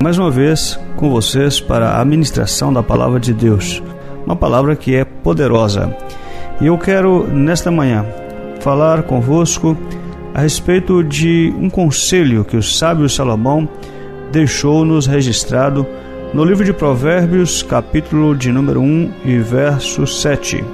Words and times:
mais 0.00 0.16
uma 0.16 0.30
vez 0.30 0.78
com 0.94 1.10
vocês 1.10 1.60
para 1.60 2.00
a 2.00 2.04
ministração 2.04 2.72
da 2.72 2.84
palavra 2.84 3.18
de 3.18 3.34
Deus, 3.34 3.82
uma 4.24 4.36
palavra 4.36 4.76
que 4.76 4.94
é 4.94 5.04
poderosa. 5.04 5.92
E 6.60 6.66
eu 6.66 6.78
quero 6.78 7.26
nesta 7.26 7.68
manhã 7.68 8.06
falar 8.60 9.02
convosco 9.02 9.76
a 10.32 10.40
respeito 10.40 11.02
de 11.02 11.52
um 11.58 11.68
conselho 11.68 12.44
que 12.44 12.56
o 12.56 12.62
sábio 12.62 13.08
Salomão 13.08 13.68
deixou-nos 14.30 15.08
registrado 15.08 15.84
no 16.32 16.44
livro 16.44 16.64
de 16.64 16.72
Provérbios, 16.72 17.64
capítulo 17.64 18.36
de 18.36 18.52
número 18.52 18.80
1 18.80 19.12
e 19.24 19.38
verso 19.38 20.06
7. 20.06 20.64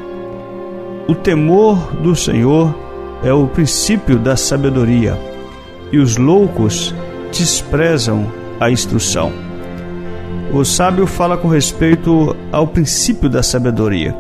O 1.09 1.15
temor 1.15 1.79
do 2.03 2.15
Senhor 2.15 2.79
é 3.25 3.33
o 3.33 3.47
princípio 3.47 4.19
da 4.19 4.37
sabedoria, 4.37 5.19
e 5.91 5.97
os 5.97 6.19
loucos 6.19 6.95
desprezam 7.33 8.44
a 8.61 8.71
instrução. 8.71 9.33
O 10.53 10.65
sábio 10.65 11.07
fala 11.07 11.37
com 11.37 11.49
respeito 11.49 12.37
ao 12.53 12.67
princípio 12.67 13.29
da 13.29 13.43
sabedoria. 13.43 14.15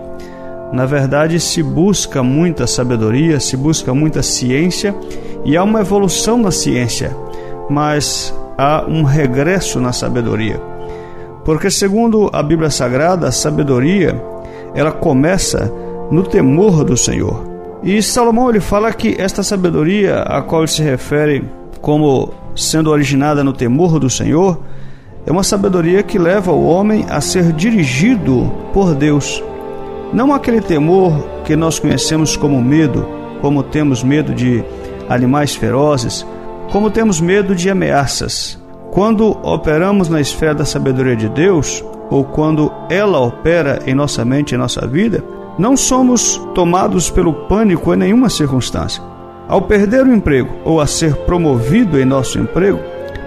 Na 0.72 0.86
verdade, 0.86 1.38
se 1.38 1.62
busca 1.62 2.22
muita 2.22 2.66
sabedoria, 2.66 3.38
se 3.38 3.56
busca 3.56 3.94
muita 3.94 4.22
ciência 4.22 4.94
e 5.44 5.56
há 5.56 5.62
uma 5.62 5.80
evolução 5.80 6.38
na 6.38 6.50
ciência, 6.50 7.16
mas 7.70 8.34
há 8.58 8.84
um 8.88 9.05
regresso 9.05 9.78
na 9.78 9.92
sabedoria. 9.92 10.60
Porque 11.44 11.70
segundo 11.70 12.30
a 12.32 12.42
Bíblia 12.42 12.70
Sagrada, 12.70 13.28
a 13.28 13.32
sabedoria, 13.32 14.20
ela 14.74 14.91
começa 14.91 15.70
no 16.10 16.22
temor 16.22 16.82
do 16.84 16.96
Senhor. 16.96 17.44
E 17.82 18.02
Salomão 18.02 18.48
ele 18.48 18.60
fala 18.60 18.92
que 18.92 19.14
esta 19.19 19.42
sabedoria 19.42 20.22
a 20.22 20.42
qual 20.42 20.62
ele 20.62 20.70
se 20.70 20.82
refere 20.82 21.44
como 21.84 22.32
sendo 22.56 22.90
originada 22.90 23.44
no 23.44 23.52
temor 23.52 23.98
do 23.98 24.08
Senhor, 24.08 24.58
é 25.26 25.30
uma 25.30 25.42
sabedoria 25.42 26.02
que 26.02 26.18
leva 26.18 26.50
o 26.50 26.64
homem 26.64 27.04
a 27.10 27.20
ser 27.20 27.52
dirigido 27.52 28.50
por 28.72 28.94
Deus. 28.94 29.44
Não 30.10 30.32
aquele 30.32 30.62
temor 30.62 31.12
que 31.44 31.54
nós 31.54 31.78
conhecemos 31.78 32.38
como 32.38 32.62
medo, 32.62 33.06
como 33.42 33.62
temos 33.62 34.02
medo 34.02 34.32
de 34.32 34.64
animais 35.10 35.54
ferozes, 35.54 36.26
como 36.72 36.91
temos 36.91 37.20
medo 37.20 37.54
de 37.54 37.68
ameaças. 37.68 38.58
Quando 38.91 39.36
operamos 39.46 40.08
na 40.08 40.22
esfera 40.22 40.54
da 40.54 40.64
sabedoria 40.64 41.16
de 41.16 41.28
Deus, 41.28 41.84
ou 42.08 42.24
quando 42.24 42.72
ela 42.88 43.20
opera 43.20 43.82
em 43.86 43.94
nossa 43.94 44.24
mente 44.24 44.54
e 44.54 44.58
nossa 44.58 44.86
vida, 44.86 45.22
não 45.58 45.76
somos 45.76 46.41
tomados 46.54 47.10
pelo 47.10 47.46
pânico 47.46 47.92
em 47.92 47.98
nenhuma 47.98 48.30
circunstância. 48.30 49.02
Ao 49.48 49.61
perder 49.61 50.06
o 50.06 50.14
emprego 50.14 50.55
ou 50.64 50.81
a 50.81 50.87
ser 50.87 51.14
promovido 51.14 52.00
em 52.00 52.05
nosso 52.05 52.39
emprego, 52.39 52.81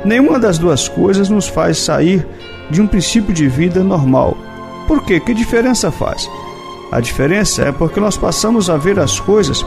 nenhuma 0.04 0.40
das 0.40 0.58
duas 0.58 0.88
coisas 0.88 1.30
nos 1.30 1.48
faz 1.48 1.78
sair 1.78 2.26
de 2.70 2.82
um 2.82 2.88
princípio 2.88 3.34
de 3.34 3.48
vida 3.48 3.84
normal. 3.84 4.36
Por 4.88 5.04
quê? 5.04 5.20
Que 5.20 5.34
diferença 5.34 5.92
faz? 5.92 6.30
A 6.92 7.00
diferença 7.00 7.64
é 7.64 7.72
porque 7.72 8.00
nós 8.00 8.18
passamos 8.18 8.70
a 8.70 8.78
ver 8.78 9.00
as 9.00 9.20
coisas 9.20 9.66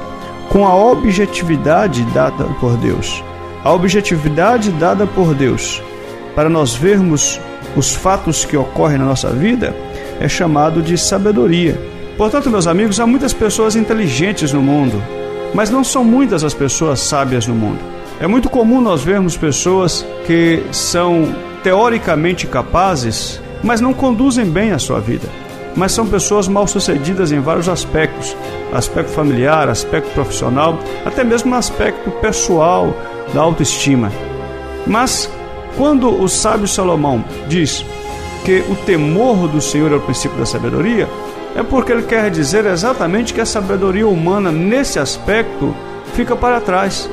com 0.49 0.67
a 0.67 0.75
objetividade 0.75 2.03
dada 2.15 2.45
por 2.59 2.77
Deus. 2.79 3.23
A 3.63 3.73
objetividade 3.73 4.71
dada 4.73 5.07
por 5.07 5.35
Deus 5.35 5.83
para 6.35 6.49
nós 6.49 6.75
vermos 6.75 7.41
os 7.77 7.95
fatos 7.95 8.45
que 8.45 8.57
ocorrem 8.57 8.99
na 8.99 9.05
nossa 9.05 9.31
vida 9.31 9.75
é 10.19 10.29
chamado 10.29 10.83
de 10.83 10.99
sabedoria. 10.99 11.81
Portanto, 12.17 12.51
meus 12.51 12.67
amigos, 12.67 12.99
há 12.99 13.07
muitas 13.07 13.33
pessoas 13.33 13.77
inteligentes 13.77 14.53
no 14.53 14.63
mundo, 14.63 15.01
mas 15.55 15.71
não 15.71 15.83
são 15.83 16.05
muitas 16.05 16.45
as 16.45 16.55
pessoas 16.55 17.01
sábias 17.01 17.47
no 17.47 17.55
mundo. 17.55 17.79
É 18.21 18.27
muito 18.27 18.51
comum 18.51 18.81
nós 18.81 19.03
vermos 19.03 19.37
pessoas 19.37 20.05
que 20.27 20.63
são 20.73 21.35
teoricamente 21.63 22.47
capazes, 22.47 23.41
mas 23.63 23.81
não 23.81 23.93
conduzem 23.93 24.45
bem 24.45 24.73
a 24.73 24.79
sua 24.79 25.01
vida. 25.01 25.29
Mas 25.75 25.93
são 25.93 26.07
pessoas 26.07 26.49
mal 26.49 26.67
sucedidas 26.67 27.33
em 27.33 27.41
vários 27.41 27.69
aspectos: 27.69 28.37
aspecto 28.73 29.13
familiar, 29.13 29.69
aspecto 29.69 30.11
profissional, 30.13 30.79
até 31.05 31.25
mesmo 31.25 31.51
no 31.51 31.57
aspecto 31.57 32.11
pessoal 32.21 32.95
da 33.33 33.41
autoestima. 33.41 34.11
Mas 34.87 35.31
quando 35.77 36.11
o 36.11 36.29
sábio 36.29 36.67
Salomão 36.67 37.25
diz 37.49 37.85
que 38.45 38.65
o 38.69 38.75
temor 38.85 39.49
do 39.49 39.61
Senhor 39.61 39.93
é 39.93 39.97
o 39.97 40.01
princípio 40.01 40.39
da 40.39 40.47
sabedoria, 40.47 41.09
é 41.55 41.63
porque 41.63 41.93
ele 41.93 42.03
quer 42.03 42.31
dizer 42.31 42.65
exatamente 42.67 43.35
que 43.35 43.41
a 43.41 43.47
sabedoria 43.47 44.07
humana, 44.07 44.53
nesse 44.53 44.99
aspecto, 44.99 45.75
fica 46.15 46.37
para 46.37 46.61
trás. 46.61 47.11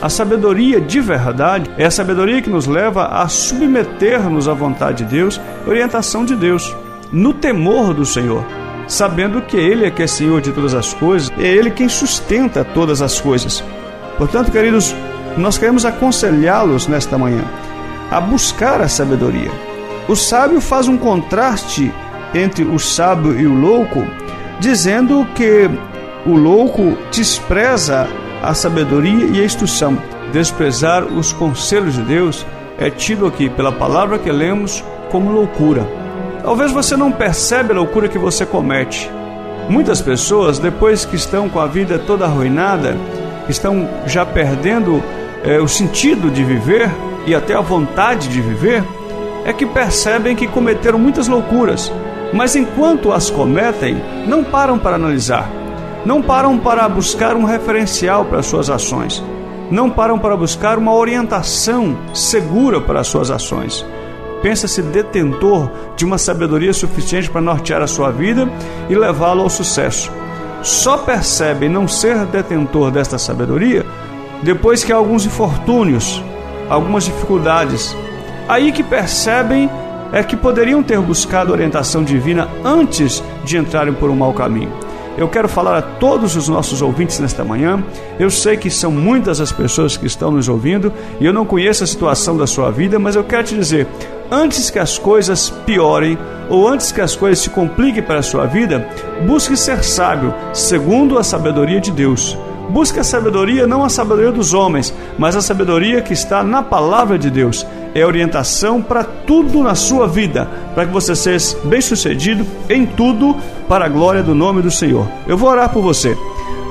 A 0.00 0.08
sabedoria 0.08 0.80
de 0.80 1.00
verdade 1.00 1.70
é 1.78 1.86
a 1.86 1.90
sabedoria 1.90 2.42
que 2.42 2.50
nos 2.50 2.66
leva 2.66 3.06
a 3.06 3.28
submeter-nos 3.28 4.48
à 4.48 4.54
vontade 4.54 5.04
de 5.04 5.10
Deus, 5.10 5.40
orientação 5.66 6.24
de 6.24 6.36
Deus, 6.36 6.76
no 7.10 7.32
temor 7.32 7.94
do 7.94 8.04
Senhor, 8.04 8.44
sabendo 8.86 9.40
que 9.42 9.56
Ele 9.56 9.86
é 9.86 9.90
que 9.90 10.02
é 10.02 10.06
Senhor 10.06 10.40
de 10.40 10.52
todas 10.52 10.74
as 10.74 10.92
coisas, 10.92 11.32
é 11.38 11.46
Ele 11.46 11.70
quem 11.70 11.88
sustenta 11.88 12.64
todas 12.64 13.00
as 13.00 13.20
coisas. 13.20 13.64
Portanto, 14.18 14.52
queridos, 14.52 14.94
nós 15.36 15.58
queremos 15.58 15.84
aconselhá-los 15.84 16.86
nesta 16.86 17.16
manhã 17.16 17.44
a 18.10 18.20
buscar 18.20 18.80
a 18.80 18.88
sabedoria. 18.88 19.50
O 20.08 20.14
sábio 20.14 20.60
faz 20.60 20.88
um 20.88 20.96
contraste 20.96 21.92
entre 22.34 22.64
o 22.64 22.78
sábio 22.78 23.38
e 23.38 23.46
o 23.46 23.54
louco, 23.54 24.04
dizendo 24.60 25.26
que 25.34 25.68
o 26.26 26.34
louco 26.36 26.96
despreza 27.10 28.08
a 28.42 28.54
sabedoria 28.54 29.26
e 29.26 29.40
a 29.40 29.44
instrução. 29.44 29.96
Desprezar 30.32 31.04
os 31.04 31.32
conselhos 31.32 31.94
de 31.94 32.02
Deus 32.02 32.44
é 32.78 32.90
tido 32.90 33.26
aqui 33.26 33.48
pela 33.48 33.72
palavra 33.72 34.18
que 34.18 34.30
lemos 34.30 34.84
como 35.10 35.30
loucura. 35.30 35.86
Talvez 36.42 36.72
você 36.72 36.96
não 36.96 37.10
perceba 37.10 37.72
a 37.72 37.76
loucura 37.76 38.08
que 38.08 38.18
você 38.18 38.44
comete. 38.44 39.10
Muitas 39.68 40.00
pessoas, 40.00 40.58
depois 40.58 41.04
que 41.04 41.16
estão 41.16 41.48
com 41.48 41.58
a 41.58 41.66
vida 41.66 41.98
toda 41.98 42.24
arruinada, 42.24 42.96
estão 43.48 43.88
já 44.06 44.24
perdendo 44.24 45.02
é, 45.42 45.58
o 45.58 45.66
sentido 45.66 46.30
de 46.30 46.44
viver 46.44 46.90
e 47.26 47.34
até 47.34 47.54
a 47.54 47.60
vontade 47.60 48.28
de 48.28 48.40
viver, 48.40 48.84
é 49.46 49.52
que 49.52 49.64
percebem 49.64 50.36
que 50.36 50.46
cometeram 50.46 50.98
muitas 50.98 51.26
loucuras 51.26 51.90
mas 52.32 52.56
enquanto 52.56 53.12
as 53.12 53.30
cometem, 53.30 54.02
não 54.26 54.42
param 54.42 54.78
para 54.78 54.96
analisar, 54.96 55.48
não 56.04 56.20
param 56.22 56.58
para 56.58 56.88
buscar 56.88 57.36
um 57.36 57.44
referencial 57.44 58.24
para 58.24 58.42
suas 58.42 58.68
ações, 58.68 59.22
não 59.70 59.90
param 59.90 60.18
para 60.18 60.36
buscar 60.36 60.78
uma 60.78 60.94
orientação 60.94 61.96
segura 62.12 62.80
para 62.80 63.00
as 63.00 63.06
suas 63.06 63.30
ações. 63.30 63.84
Pensa-se 64.42 64.82
detentor 64.82 65.70
de 65.96 66.04
uma 66.04 66.18
sabedoria 66.18 66.72
suficiente 66.72 67.30
para 67.30 67.40
nortear 67.40 67.82
a 67.82 67.86
sua 67.86 68.10
vida 68.10 68.48
e 68.88 68.94
levá-lo 68.94 69.42
ao 69.42 69.50
sucesso. 69.50 70.12
Só 70.62 70.98
percebem 70.98 71.68
não 71.68 71.88
ser 71.88 72.26
detentor 72.26 72.90
desta 72.90 73.18
sabedoria 73.18 73.84
depois 74.42 74.84
que 74.84 74.92
alguns 74.92 75.24
infortúnios, 75.24 76.22
algumas 76.68 77.04
dificuldades. 77.04 77.96
Aí 78.48 78.72
que 78.72 78.82
percebem 78.82 79.68
é 80.12 80.22
que 80.22 80.36
poderiam 80.36 80.82
ter 80.82 81.00
buscado 81.00 81.52
orientação 81.52 82.04
divina 82.04 82.48
antes 82.64 83.22
de 83.44 83.58
entrarem 83.58 83.92
por 83.92 84.08
um 84.10 84.16
mau 84.16 84.32
caminho. 84.32 84.72
Eu 85.18 85.28
quero 85.28 85.48
falar 85.48 85.78
a 85.78 85.82
todos 85.82 86.36
os 86.36 86.46
nossos 86.46 86.82
ouvintes 86.82 87.18
nesta 87.18 87.42
manhã. 87.42 87.82
Eu 88.18 88.30
sei 88.30 88.56
que 88.56 88.68
são 88.68 88.90
muitas 88.90 89.40
as 89.40 89.50
pessoas 89.50 89.96
que 89.96 90.06
estão 90.06 90.30
nos 90.30 90.46
ouvindo 90.46 90.92
e 91.18 91.24
eu 91.24 91.32
não 91.32 91.46
conheço 91.46 91.82
a 91.82 91.86
situação 91.86 92.36
da 92.36 92.46
sua 92.46 92.70
vida, 92.70 92.98
mas 92.98 93.16
eu 93.16 93.24
quero 93.24 93.44
te 93.44 93.54
dizer: 93.54 93.86
antes 94.30 94.70
que 94.70 94.78
as 94.78 94.98
coisas 94.98 95.48
piorem 95.64 96.18
ou 96.50 96.68
antes 96.68 96.92
que 96.92 97.00
as 97.00 97.16
coisas 97.16 97.38
se 97.38 97.50
compliquem 97.50 98.02
para 98.02 98.18
a 98.18 98.22
sua 98.22 98.44
vida, 98.44 98.86
busque 99.26 99.56
ser 99.56 99.82
sábio, 99.82 100.34
segundo 100.52 101.18
a 101.18 101.24
sabedoria 101.24 101.80
de 101.80 101.90
Deus. 101.90 102.36
Busque 102.68 102.98
a 102.98 103.04
sabedoria, 103.04 103.66
não 103.66 103.84
a 103.84 103.88
sabedoria 103.88 104.32
dos 104.32 104.52
homens, 104.52 104.92
mas 105.18 105.36
a 105.36 105.40
sabedoria 105.40 106.02
que 106.02 106.12
está 106.12 106.42
na 106.42 106.62
palavra 106.62 107.18
de 107.18 107.30
Deus. 107.30 107.66
É 107.94 108.04
orientação 108.04 108.82
para 108.82 109.04
tudo 109.04 109.62
na 109.62 109.74
sua 109.74 110.06
vida, 110.06 110.48
para 110.74 110.84
que 110.86 110.92
você 110.92 111.14
seja 111.14 111.56
bem-sucedido 111.64 112.46
em 112.68 112.84
tudo, 112.84 113.36
para 113.68 113.86
a 113.86 113.88
glória 113.88 114.22
do 114.22 114.34
nome 114.34 114.60
do 114.60 114.70
Senhor. 114.70 115.06
Eu 115.26 115.38
vou 115.38 115.48
orar 115.48 115.72
por 115.72 115.82
você. 115.82 116.16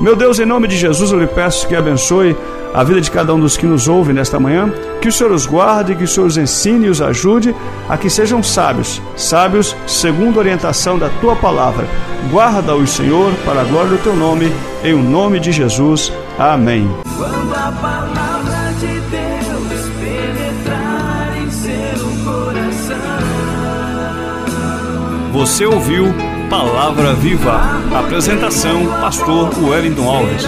Meu 0.02 0.16
Deus, 0.16 0.40
em 0.40 0.46
nome 0.46 0.68
de 0.68 0.78
Jesus, 0.78 1.12
eu 1.12 1.20
lhe 1.20 1.28
peço 1.28 1.68
que 1.68 1.76
abençoe 1.76 2.36
a 2.76 2.84
vida 2.84 3.00
de 3.00 3.10
cada 3.10 3.34
um 3.34 3.40
dos 3.40 3.56
que 3.56 3.66
nos 3.66 3.88
ouve 3.88 4.12
nesta 4.12 4.38
manhã, 4.38 4.70
que 5.02 5.08
o 5.08 5.12
Senhor 5.12 5.32
os 5.32 5.46
guarde, 5.46 5.96
que 5.96 6.04
o 6.04 6.08
Senhor 6.08 6.28
os 6.28 6.38
ensine 6.38 6.88
e 6.88 6.90
os 6.90 7.02
ajude 7.02 7.56
a 7.88 7.96
que 7.96 8.10
sejam 8.10 8.44
sábios, 8.44 9.02
sábios 9.16 9.74
segundo 9.88 10.38
a 10.38 10.40
orientação 10.42 11.00
da 11.00 11.08
tua 11.22 11.38
palavra. 11.38 11.88
Guarda-os, 12.30 12.90
Senhor, 12.90 13.32
para 13.46 13.62
a 13.62 13.64
glória 13.64 13.92
do 13.92 13.98
teu 14.00 14.14
nome, 14.14 14.52
em 14.84 14.94
o 14.94 15.02
nome 15.02 15.40
de 15.40 15.54
Jesus. 15.54 16.12
Amém. 16.38 16.94
Quando 17.16 17.54
a 17.54 17.72
palavra 17.72 18.74
de 18.82 19.00
Deus 19.10 19.86
penetrar 20.02 21.34
em 21.42 21.50
seu 21.50 22.10
coração. 22.26 22.98
Você 25.32 25.66
ouviu 25.66 26.14
Palavra 26.50 27.14
Viva. 27.14 27.58
Apresentação: 27.98 28.86
Pastor 29.00 29.50
Wellington 29.64 30.10
Alves. 30.10 30.46